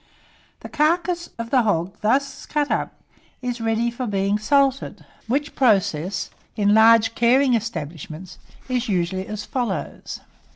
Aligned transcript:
The 0.61 0.67
carcass 0.69 1.29
of 1.37 1.51
the 1.51 1.61
hog 1.61 1.93
thus 2.01 2.47
cut 2.47 2.71
up 2.71 2.91
is 3.43 3.61
ready 3.61 3.91
for 3.91 4.07
being 4.07 4.39
salted, 4.39 5.05
which 5.27 5.53
process, 5.53 6.31
in 6.55 6.73
large 6.73 7.13
caring 7.13 7.53
establishments, 7.53 8.39
is 8.67 8.87
generally 8.87 9.27
as 9.27 9.45
follows. 9.45 10.21